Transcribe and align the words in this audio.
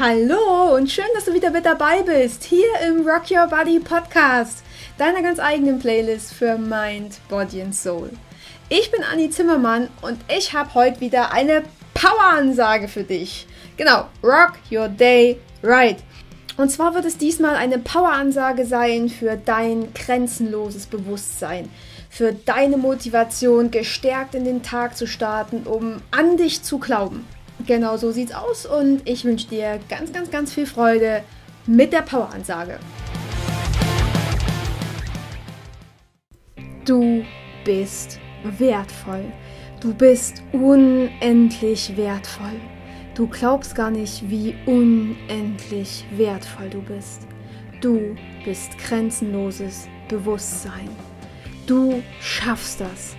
Hallo 0.00 0.74
und 0.74 0.90
schön, 0.90 1.04
dass 1.12 1.26
du 1.26 1.34
wieder 1.34 1.50
mit 1.50 1.66
dabei 1.66 2.00
bist, 2.00 2.44
hier 2.44 2.64
im 2.88 3.06
Rock 3.06 3.30
Your 3.30 3.46
Body 3.48 3.80
Podcast, 3.80 4.62
deiner 4.96 5.20
ganz 5.20 5.38
eigenen 5.38 5.78
Playlist 5.78 6.32
für 6.32 6.56
Mind, 6.56 7.20
Body 7.28 7.60
and 7.60 7.74
Soul. 7.74 8.08
Ich 8.70 8.90
bin 8.90 9.02
Anni 9.02 9.28
Zimmermann 9.28 9.90
und 10.00 10.16
ich 10.34 10.54
habe 10.54 10.72
heute 10.72 11.02
wieder 11.02 11.34
eine 11.34 11.64
Power-Ansage 11.92 12.88
für 12.88 13.04
dich. 13.04 13.46
Genau, 13.76 14.06
Rock 14.22 14.54
Your 14.72 14.88
Day 14.88 15.38
Right. 15.62 15.98
Und 16.56 16.70
zwar 16.70 16.94
wird 16.94 17.04
es 17.04 17.18
diesmal 17.18 17.56
eine 17.56 17.78
Power-Ansage 17.78 18.64
sein 18.64 19.10
für 19.10 19.36
dein 19.36 19.92
grenzenloses 19.92 20.86
Bewusstsein, 20.86 21.68
für 22.08 22.32
deine 22.32 22.78
Motivation, 22.78 23.70
gestärkt 23.70 24.34
in 24.34 24.44
den 24.44 24.62
Tag 24.62 24.96
zu 24.96 25.06
starten, 25.06 25.64
um 25.66 26.00
an 26.10 26.38
dich 26.38 26.62
zu 26.62 26.78
glauben. 26.78 27.26
Genau 27.66 27.96
so 27.96 28.10
sieht's 28.10 28.32
aus 28.32 28.66
und 28.66 29.08
ich 29.08 29.24
wünsche 29.24 29.48
dir 29.48 29.78
ganz, 29.88 30.12
ganz, 30.12 30.30
ganz 30.30 30.52
viel 30.52 30.66
Freude 30.66 31.22
mit 31.66 31.92
der 31.92 32.02
Power-Ansage. 32.02 32.78
Du 36.84 37.24
bist 37.64 38.18
wertvoll. 38.42 39.24
Du 39.80 39.94
bist 39.94 40.42
unendlich 40.52 41.96
wertvoll. 41.96 42.60
Du 43.14 43.26
glaubst 43.26 43.74
gar 43.74 43.90
nicht, 43.90 44.28
wie 44.28 44.54
unendlich 44.66 46.04
wertvoll 46.16 46.70
du 46.70 46.82
bist. 46.82 47.22
Du 47.80 48.16
bist 48.44 48.76
grenzenloses 48.78 49.88
Bewusstsein. 50.08 50.88
Du 51.66 52.02
schaffst 52.20 52.80
das. 52.80 53.16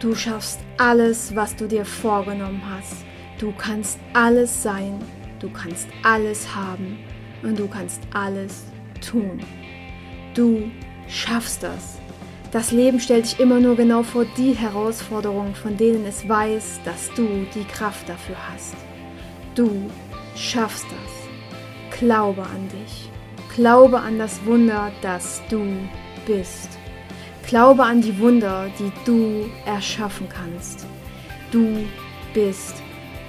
Du 0.00 0.14
schaffst 0.14 0.60
alles, 0.76 1.34
was 1.34 1.56
du 1.56 1.66
dir 1.66 1.84
vorgenommen 1.84 2.62
hast. 2.68 3.04
Du 3.38 3.52
kannst 3.58 3.98
alles 4.12 4.62
sein, 4.62 5.00
du 5.40 5.50
kannst 5.50 5.88
alles 6.02 6.54
haben 6.54 6.98
und 7.42 7.58
du 7.58 7.66
kannst 7.66 8.00
alles 8.12 8.64
tun. 9.00 9.40
Du 10.34 10.70
schaffst 11.08 11.62
das. 11.62 11.98
Das 12.52 12.70
Leben 12.70 13.00
stellt 13.00 13.24
dich 13.24 13.40
immer 13.40 13.58
nur 13.58 13.74
genau 13.74 14.04
vor 14.04 14.24
die 14.36 14.52
Herausforderungen, 14.52 15.56
von 15.56 15.76
denen 15.76 16.06
es 16.06 16.28
weiß, 16.28 16.80
dass 16.84 17.10
du 17.14 17.44
die 17.52 17.64
Kraft 17.64 18.08
dafür 18.08 18.36
hast. 18.52 18.76
Du 19.56 19.90
schaffst 20.36 20.84
das. 20.84 21.98
Glaube 21.98 22.42
an 22.42 22.68
dich. 22.68 23.10
Glaube 23.56 23.98
an 23.98 24.20
das 24.20 24.44
Wunder, 24.46 24.92
das 25.02 25.42
du 25.50 25.66
bist. 26.26 26.68
Glaube 27.48 27.82
an 27.82 28.00
die 28.00 28.16
Wunder, 28.20 28.70
die 28.78 28.92
du 29.04 29.50
erschaffen 29.66 30.28
kannst. 30.28 30.86
Du 31.50 31.84
bist 32.32 32.83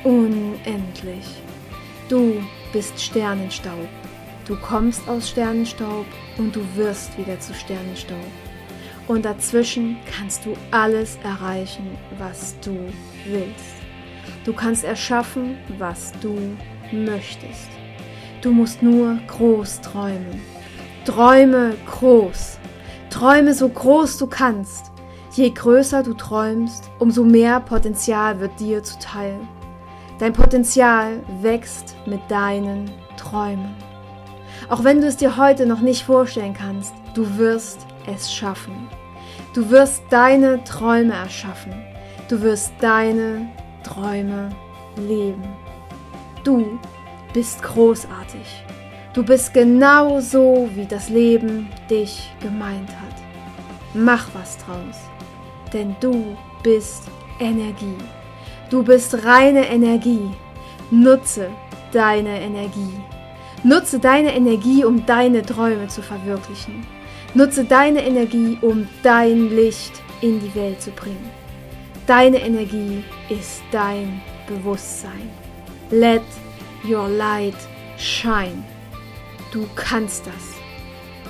unendlich. 0.06 1.26
Du 2.08 2.36
bist 2.72 3.02
Sternenstaub. 3.02 3.90
Du 4.48 4.56
kommst 4.56 5.08
aus 5.10 5.30
Sternenstaub 5.30 6.06
und 6.38 6.56
du 6.56 6.62
wirst 6.76 7.18
wieder 7.18 7.40
zu 7.40 7.54
Sternenstaub. 7.54 8.18
Und 9.08 9.26
dazwischen 9.26 9.98
kannst 10.16 10.46
du 10.46 10.54
alles 10.72 11.18
erreichen, 11.24 11.98
was 12.20 12.56
du 12.62 12.78
willst. 13.26 13.76
Du 14.46 14.54
kannst 14.54 14.84
erschaffen, 14.84 15.58
was 15.80 16.12
du 16.22 16.36
möchtest. 16.92 17.70
Du 18.42 18.52
musst 18.52 18.84
nur 18.84 19.18
groß 19.28 19.82
träumen. 19.82 20.40
Träume 21.06 21.76
groß. 21.88 22.60
Träume 23.10 23.56
so 23.56 23.68
groß 23.70 24.20
du 24.20 24.28
kannst. 24.28 24.92
Je 25.34 25.50
größer 25.50 26.04
du 26.04 26.14
träumst, 26.14 26.90
umso 27.00 27.24
mehr 27.24 27.60
Potenzial 27.60 28.40
wird 28.40 28.60
dir 28.60 28.84
zuteil. 28.84 29.40
Dein 30.20 30.32
Potenzial 30.32 31.22
wächst 31.42 31.96
mit 32.06 32.22
deinen 32.30 32.90
Träumen. 33.18 33.76
Auch 34.70 34.84
wenn 34.84 35.02
du 35.02 35.08
es 35.08 35.18
dir 35.18 35.36
heute 35.36 35.66
noch 35.66 35.82
nicht 35.82 36.04
vorstellen 36.04 36.54
kannst, 36.54 36.94
du 37.14 37.38
wirst 37.38 37.86
es 38.08 38.34
schaffen. 38.34 38.88
Du 39.54 39.70
wirst 39.70 40.04
deine 40.10 40.64
Träume 40.64 41.14
erschaffen. 41.14 41.74
Du 42.30 42.42
wirst 42.42 42.72
deine 42.80 43.50
Träume 43.84 44.50
leben. 44.96 45.44
Du 46.44 46.80
bist 47.34 47.62
großartig. 47.62 48.64
Du 49.14 49.24
bist 49.24 49.54
genau 49.54 50.20
so, 50.20 50.70
wie 50.76 50.86
das 50.86 51.10
Leben 51.10 51.70
dich 51.90 52.32
gemeint 52.42 52.90
hat. 52.90 53.16
Mach 53.94 54.28
was 54.34 54.58
draus, 54.58 54.98
denn 55.72 55.96
du 56.00 56.38
bist 56.64 57.04
Energie. 57.40 57.98
Du 58.70 58.84
bist 58.84 59.26
reine 59.26 59.68
Energie. 59.70 60.30
Nutze 60.90 61.50
deine 61.92 62.42
Energie. 62.42 62.94
Nutze 63.64 64.00
deine 64.00 64.34
Energie, 64.36 64.84
um 64.84 65.06
deine 65.06 65.44
Träume 65.44 65.88
zu 65.88 66.02
verwirklichen. 66.02 66.86
Nutze 67.34 67.66
deine 67.66 68.04
Energie, 68.06 68.58
um 68.62 68.88
dein 69.04 69.50
Licht 69.50 70.02
in 70.22 70.40
die 70.40 70.54
Welt 70.56 70.82
zu 70.82 70.92
bringen. 70.92 71.30
Deine 72.08 72.42
Energie 72.42 73.04
ist 73.30 73.62
dein 73.72 74.22
Bewusstsein. 74.48 75.30
Let 75.92 76.24
your 76.88 77.08
light 77.08 77.56
shine. 77.98 78.64
Du 79.52 79.68
kannst 79.76 80.26
das. 80.26 80.56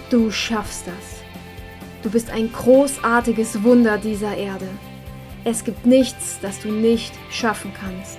Du 0.09 0.31
schaffst 0.31 0.87
das. 0.87 1.21
Du 2.03 2.09
bist 2.09 2.29
ein 2.29 2.51
großartiges 2.51 3.63
Wunder 3.63 3.97
dieser 3.97 4.35
Erde. 4.35 4.67
Es 5.47 5.63
gibt 5.63 5.85
nichts, 5.85 6.39
das 6.41 6.59
du 6.59 6.71
nicht 6.71 7.13
schaffen 7.29 7.71
kannst. 7.79 8.17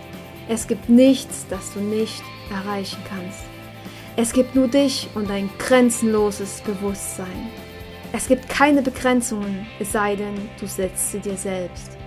Es 0.49 0.69
gibt 0.69 0.89
nichts, 0.89 1.45
das 1.51 1.75
du 1.75 1.81
nicht 1.81 2.23
erreichen 2.53 3.03
kannst. 3.09 3.41
Es 4.15 4.33
gibt 4.33 4.55
nur 4.55 4.69
dich 4.69 5.09
und 5.17 5.29
ein 5.29 5.51
grenzenloses 5.59 6.61
Bewusstsein. 6.61 7.51
Es 8.13 8.29
gibt 8.29 8.49
keine 8.49 8.81
Begrenzungen, 8.81 9.67
es 9.81 9.91
sei 9.91 10.15
denn, 10.15 10.37
du 10.61 10.69
setzt 10.69 11.11
sie 11.11 11.19
dir 11.19 11.37
selbst. 11.37 11.99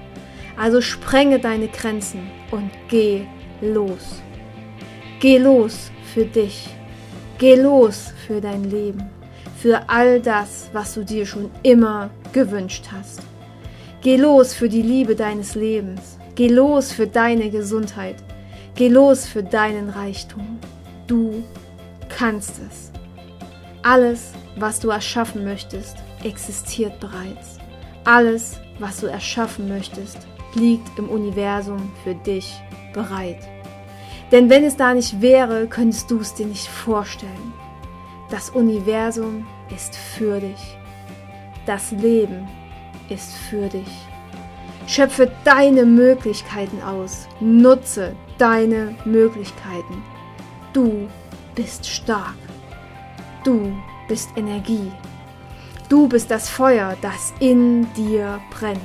Also 0.58 0.80
sprenge 0.80 1.38
deine 1.38 1.68
Grenzen 1.68 2.32
und 2.52 2.72
geh 2.88 3.26
los. 3.60 4.22
Geh 5.20 5.38
los 5.38 5.92
für 6.14 6.24
dich. 6.24 6.70
Geh 7.38 7.56
los 7.56 8.14
für 8.26 8.40
dein 8.40 8.64
Leben. 8.64 9.10
Für 9.58 9.90
all 9.90 10.22
das, 10.22 10.70
was 10.72 10.94
du 10.94 11.04
dir 11.04 11.26
schon 11.26 11.52
immer 11.62 12.10
gewünscht 12.32 12.86
hast. 12.94 13.20
Geh 14.02 14.16
los 14.16 14.54
für 14.54 14.70
die 14.70 14.82
Liebe 14.82 15.14
deines 15.14 15.56
Lebens. 15.56 16.18
Geh 16.36 16.48
los 16.48 16.94
für 16.94 17.06
deine 17.06 17.50
Gesundheit. 17.50 18.16
Geh 18.74 18.88
los 18.88 19.26
für 19.26 19.44
deinen 19.44 19.90
Reichtum. 19.90 20.58
Du 21.06 21.44
kannst 22.08 22.62
es. 22.66 22.94
Alles, 23.84 24.32
was 24.56 24.80
du 24.80 24.90
erschaffen 24.90 25.44
möchtest, 25.44 25.98
existiert 26.24 26.98
bereits. 27.02 27.58
Alles, 28.06 28.62
was 28.80 29.02
du 29.02 29.08
erschaffen 29.08 29.68
möchtest, 29.68 30.18
liegt 30.56 30.98
im 30.98 31.10
Universum 31.10 31.92
für 32.06 32.16
dich 32.16 32.54
bereit. 32.94 33.50
Denn 34.32 34.50
wenn 34.50 34.64
es 34.64 34.78
da 34.78 34.94
nicht 34.94 35.22
wäre, 35.22 35.68
könntest 35.68 36.10
du 36.10 36.22
es 36.22 36.34
dir 36.34 36.46
nicht 36.46 36.68
vorstellen. 36.68 37.54
Das 38.32 38.50
Universum 38.50 39.46
ist 39.76 39.94
für 39.94 40.40
dich. 40.40 40.78
Das 41.66 41.92
Leben 41.92 42.48
ist 43.10 43.34
für 43.50 43.68
dich. 43.68 44.08
Schöpfe 44.88 45.32
deine 45.44 45.86
Möglichkeiten 45.86 46.82
aus. 46.82 47.28
Nutze 47.40 48.16
deine 48.38 48.96
Möglichkeiten. 49.06 50.04
Du 50.74 51.08
bist 51.56 51.86
stark. 51.86 52.36
Du 53.44 53.72
bist 54.08 54.30
Energie. 54.36 54.92
Du 55.90 56.08
bist 56.08 56.30
das 56.30 56.50
Feuer, 56.50 56.96
das 57.02 57.34
in 57.40 57.92
dir 57.94 58.40
brennt. 58.52 58.80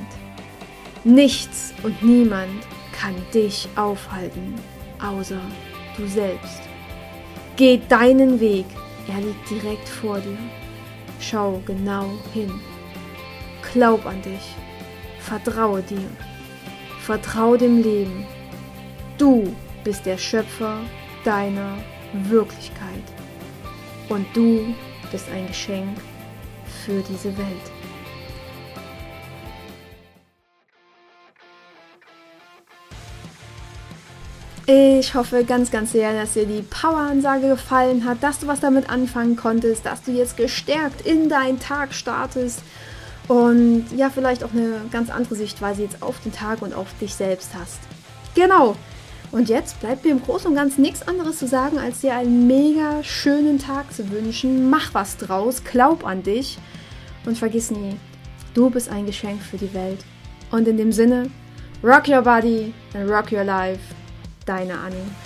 Nichts 1.03 1.73
und 1.83 2.01
niemand 2.03 2.65
kann 2.91 3.15
dich 3.33 3.67
aufhalten, 3.75 4.55
außer 4.99 5.39
du 5.97 6.07
selbst. 6.07 6.61
Geh 7.57 7.79
deinen 7.89 8.39
Weg, 8.39 8.65
er 9.07 9.21
liegt 9.21 9.49
direkt 9.49 9.87
vor 9.87 10.19
dir. 10.19 10.37
Schau 11.19 11.61
genau 11.65 12.09
hin. 12.33 12.51
Glaub 13.73 14.05
an 14.05 14.21
dich. 14.21 14.55
Vertraue 15.19 15.81
dir. 15.81 16.09
Vertraue 17.01 17.57
dem 17.57 17.81
Leben. 17.81 18.25
Du 19.17 19.55
bist 19.83 20.05
der 20.05 20.17
Schöpfer 20.17 20.79
deiner 21.23 21.77
Wirklichkeit. 22.29 23.03
Und 24.09 24.25
du 24.33 24.73
bist 25.11 25.27
ein 25.33 25.47
Geschenk 25.47 25.97
für 26.85 27.01
diese 27.01 27.35
Welt. 27.37 27.71
Ich 34.67 35.13
hoffe 35.13 35.43
ganz, 35.43 35.69
ganz 35.69 35.91
sehr, 35.91 36.13
dass 36.13 36.33
dir 36.33 36.47
die 36.47 36.63
Power-Ansage 36.63 37.49
gefallen 37.49 38.03
hat, 38.03 38.23
dass 38.23 38.39
du 38.39 38.47
was 38.47 38.61
damit 38.61 38.89
anfangen 38.89 39.35
konntest, 39.35 39.85
dass 39.85 40.01
du 40.01 40.11
jetzt 40.11 40.37
gestärkt 40.37 41.01
in 41.05 41.29
deinen 41.29 41.59
Tag 41.59 41.93
startest 41.93 42.63
und 43.27 43.85
ja, 43.95 44.09
vielleicht 44.09 44.43
auch 44.43 44.53
eine 44.53 44.81
ganz 44.91 45.09
andere 45.09 45.35
Sichtweise 45.35 45.83
jetzt 45.83 46.01
auf 46.01 46.19
den 46.21 46.31
Tag 46.31 46.61
und 46.61 46.73
auf 46.73 46.87
dich 46.99 47.15
selbst 47.15 47.51
hast. 47.55 47.79
Genau. 48.35 48.75
Und 49.31 49.49
jetzt 49.49 49.79
bleibt 49.79 50.05
mir 50.05 50.11
im 50.11 50.21
Großen 50.21 50.47
und 50.47 50.55
Ganzen 50.55 50.81
nichts 50.81 51.07
anderes 51.07 51.39
zu 51.39 51.47
sagen, 51.47 51.79
als 51.79 52.01
dir 52.01 52.13
einen 52.13 52.47
mega 52.47 53.03
schönen 53.03 53.59
Tag 53.59 53.91
zu 53.91 54.09
wünschen. 54.11 54.69
Mach 54.69 54.93
was 54.93 55.17
draus, 55.17 55.63
glaub 55.63 56.05
an 56.05 56.23
dich 56.23 56.57
und 57.25 57.37
vergiss 57.37 57.71
nie, 57.71 57.97
du 58.53 58.69
bist 58.69 58.89
ein 58.89 59.05
Geschenk 59.05 59.41
für 59.41 59.57
die 59.57 59.73
Welt. 59.73 60.05
Und 60.51 60.67
in 60.67 60.77
dem 60.77 60.91
Sinne, 60.91 61.29
rock 61.83 62.07
your 62.07 62.21
body 62.21 62.73
and 62.93 63.09
rock 63.09 63.31
your 63.31 63.43
life. 63.43 63.81
Deine 64.45 64.77
Annie. 64.77 65.24